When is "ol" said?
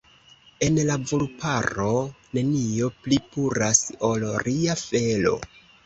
4.13-4.31